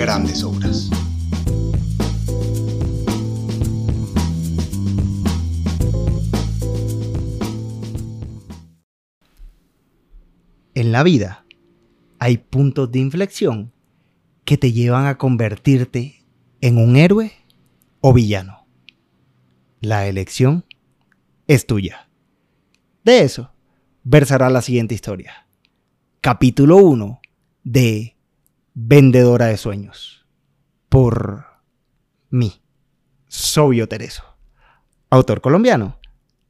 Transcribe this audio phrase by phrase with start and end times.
[0.00, 0.88] grandes obras.
[10.74, 11.44] En la vida
[12.18, 13.74] hay puntos de inflexión
[14.46, 16.24] que te llevan a convertirte
[16.62, 17.32] en un héroe
[18.00, 18.66] o villano.
[19.80, 20.64] La elección
[21.46, 22.08] es tuya.
[23.04, 23.52] De eso
[24.02, 25.46] versará la siguiente historia.
[26.22, 27.20] Capítulo 1
[27.64, 28.16] de
[28.74, 30.24] Vendedora de Sueños.
[30.88, 31.44] Por
[32.30, 32.62] mí,
[33.26, 34.22] Sobio Tereso.
[35.10, 35.98] Autor colombiano,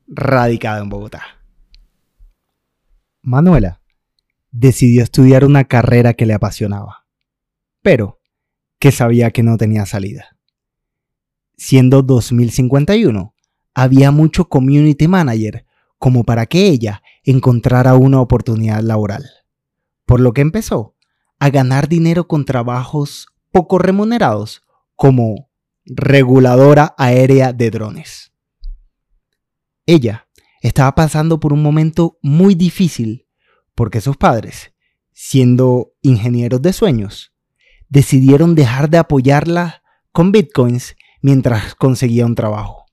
[0.06, 1.22] radicado en Bogotá.
[3.22, 3.80] Manuela
[4.50, 7.06] decidió estudiar una carrera que le apasionaba,
[7.80, 8.20] pero
[8.78, 10.36] que sabía que no tenía salida.
[11.56, 13.34] Siendo 2051,
[13.72, 15.64] había mucho community manager
[15.98, 19.24] como para que ella encontrara una oportunidad laboral.
[20.04, 20.96] Por lo que empezó
[21.40, 24.62] a ganar dinero con trabajos poco remunerados
[24.94, 25.50] como
[25.84, 28.32] reguladora aérea de drones.
[29.86, 30.28] Ella
[30.60, 33.26] estaba pasando por un momento muy difícil
[33.74, 34.74] porque sus padres,
[35.12, 37.32] siendo ingenieros de sueños,
[37.88, 42.84] decidieron dejar de apoyarla con bitcoins mientras conseguía un trabajo.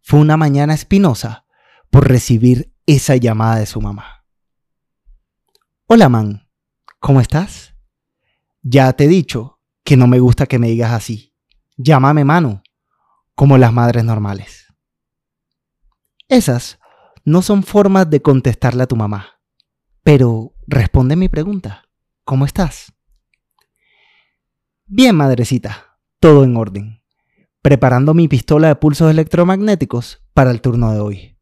[0.00, 1.44] Fue una mañana espinosa
[1.90, 4.24] por recibir esa llamada de su mamá.
[5.86, 6.41] Hola, man,
[7.02, 7.74] ¿cómo estás?
[8.62, 11.34] Ya te he dicho que no me gusta que me digas así.
[11.76, 12.62] Llámame Manu,
[13.34, 14.72] como las madres normales.
[16.28, 16.78] Esas
[17.24, 19.40] no son formas de contestarle a tu mamá.
[20.04, 21.88] Pero responde mi pregunta.
[22.24, 22.92] ¿Cómo estás?
[24.86, 27.02] Bien, madrecita, todo en orden.
[27.62, 31.38] Preparando mi pistola de pulsos electromagnéticos para el turno de hoy.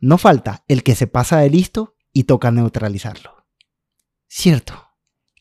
[0.00, 3.46] No falta el que se pasa de listo y toca neutralizarlo.
[4.26, 4.87] Cierto,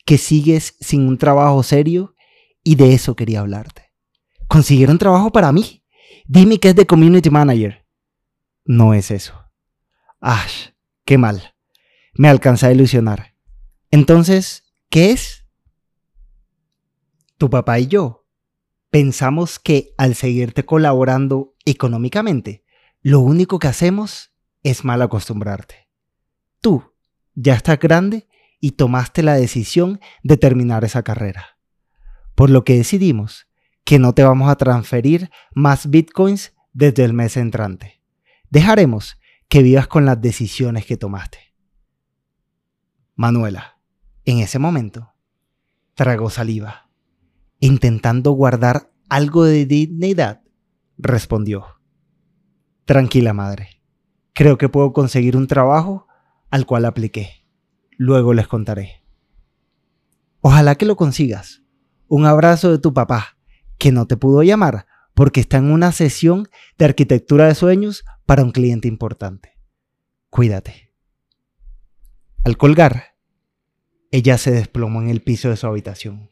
[0.08, 2.16] que sigues sin un trabajo serio
[2.64, 3.92] y de eso quería hablarte.
[4.48, 5.84] ¿Consiguieron trabajo para mí?
[6.26, 7.86] Dime que es de Community Manager.
[8.64, 9.34] No es eso.
[10.22, 10.70] Ash,
[11.04, 11.56] qué mal.
[12.14, 13.36] Me alcanza a ilusionar.
[13.92, 15.46] Entonces, ¿qué es?
[17.38, 18.26] Tu papá y yo
[18.90, 22.64] pensamos que al seguirte colaborando económicamente,
[23.02, 24.32] lo único que hacemos
[24.64, 25.90] es mal acostumbrarte.
[26.62, 26.94] Tú
[27.36, 28.27] ya estás grande
[28.60, 31.58] y tomaste la decisión de terminar esa carrera.
[32.36, 33.48] Por lo que decidimos
[33.84, 38.02] que no te vamos a transferir más bitcoins desde el mes entrante.
[38.50, 39.20] Dejaremos
[39.50, 41.40] que vivas con las decisiones que tomaste.
[43.16, 43.80] Manuela,
[44.26, 45.14] en ese momento,
[45.96, 46.90] tragó saliva.
[47.60, 50.44] Intentando guardar algo de dignidad,
[50.98, 51.80] respondió.
[52.86, 53.82] Tranquila, madre.
[54.34, 56.08] Creo que puedo conseguir un trabajo
[56.52, 57.47] al cual apliqué.
[57.98, 59.04] Luego les contaré.
[60.42, 61.64] Ojalá que lo consigas.
[62.08, 63.38] Un abrazo de tu papá,
[63.78, 64.86] que no te pudo llamar
[65.18, 66.48] porque está en una sesión
[66.78, 69.58] de arquitectura de sueños para un cliente importante.
[70.30, 70.94] Cuídate.
[72.46, 73.16] Al colgar,
[74.12, 76.30] ella se desplomó en el piso de su habitación,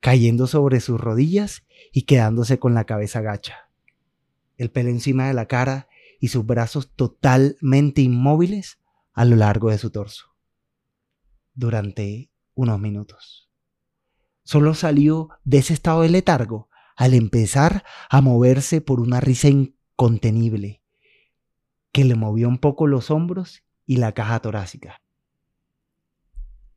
[0.00, 3.70] cayendo sobre sus rodillas y quedándose con la cabeza gacha,
[4.56, 5.88] el pelo encima de la cara
[6.18, 8.80] y sus brazos totalmente inmóviles
[9.12, 10.31] a lo largo de su torso,
[11.54, 13.50] durante unos minutos.
[14.44, 20.82] Solo salió de ese estado de letargo al empezar a moverse por una risa incontenible
[21.92, 25.02] que le movió un poco los hombros y la caja torácica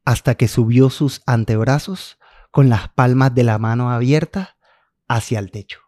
[0.06, 2.20] hasta que subió sus antebrazos
[2.52, 4.50] con las palmas de la mano abiertas
[5.08, 5.80] hacia el techo,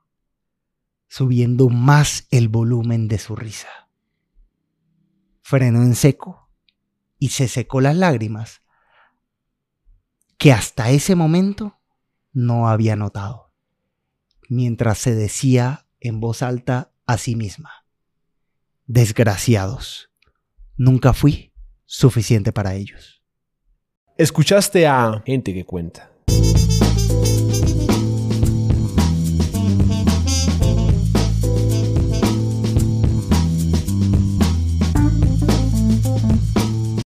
[1.08, 3.70] subiendo más el volumen de su risa.
[5.42, 6.50] Frenó en seco
[7.20, 8.64] y se secó las lágrimas
[10.38, 11.80] que hasta ese momento
[12.32, 13.52] no había notado,
[14.50, 17.86] mientras se decía en voz alta a sí misma,
[18.86, 20.12] desgraciados,
[20.76, 21.54] nunca fui
[21.86, 23.24] suficiente para ellos.
[24.18, 26.12] Escuchaste a Gente que Cuenta.